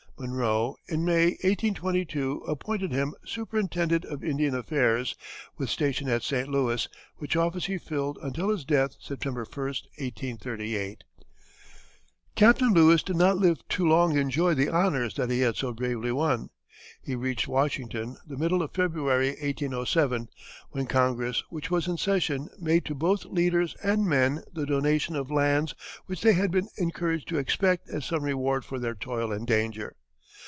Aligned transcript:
Monroe, 0.21 0.75
in 0.87 1.03
May, 1.03 1.31
1822, 1.41 2.43
appointed 2.47 2.91
him 2.91 3.15
Superintendent 3.25 4.05
of 4.05 4.23
Indian 4.23 4.53
Affairs, 4.53 5.15
with 5.57 5.71
station 5.71 6.07
at 6.07 6.21
St. 6.21 6.47
Louis, 6.47 6.87
which 7.15 7.35
office 7.35 7.65
he 7.65 7.79
filled 7.79 8.19
until 8.21 8.49
his 8.51 8.63
death, 8.63 8.91
September 8.99 9.45
1, 9.51 9.57
1838. 9.65 11.03
Captain 12.35 12.71
Lewis 12.71 13.01
did 13.01 13.15
not 13.15 13.39
live 13.39 13.67
to 13.69 13.87
long 13.87 14.15
enjoy 14.15 14.53
the 14.53 14.69
honors 14.69 15.15
that 15.15 15.31
he 15.31 15.39
had 15.39 15.55
so 15.55 15.73
bravely 15.73 16.11
won. 16.11 16.51
He 17.01 17.15
reached 17.15 17.47
Washington 17.47 18.17
the 18.27 18.37
middle 18.37 18.61
of 18.61 18.75
February, 18.75 19.29
1807, 19.41 20.27
when 20.69 20.85
Congress, 20.85 21.41
which 21.49 21.71
was 21.71 21.87
in 21.87 21.97
session, 21.97 22.47
made 22.59 22.85
to 22.85 22.93
both 22.93 23.25
leaders 23.25 23.75
and 23.83 24.05
men 24.05 24.43
the 24.53 24.67
donation 24.67 25.15
of 25.15 25.31
lands 25.31 25.73
which 26.05 26.21
they 26.21 26.33
had 26.33 26.51
been 26.51 26.67
encouraged 26.77 27.27
to 27.29 27.39
expect 27.39 27.89
as 27.89 28.05
some 28.05 28.21
reward 28.23 28.63
for 28.63 28.77
their 28.77 28.93
toil 28.93 29.31
and 29.31 29.47
danger. 29.47 29.95